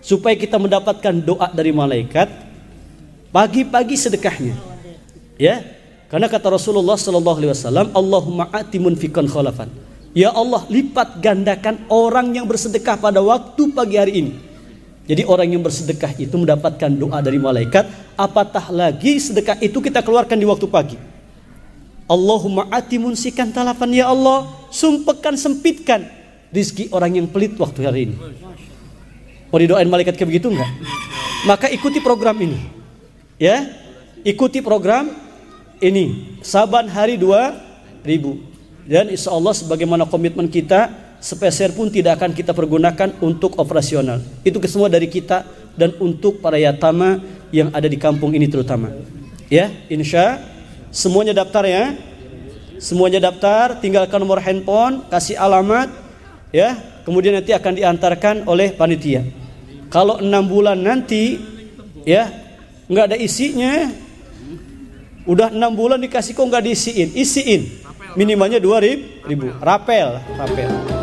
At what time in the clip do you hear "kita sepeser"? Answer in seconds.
40.50-41.74